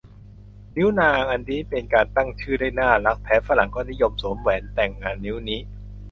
[0.75, 5.59] นิ้วนาง อันนี้เป็นการตั้งชื่อได้น่ารัก แถมฝรั่งก็นิยมสวมแหวนแต่งงานนิ้วนี้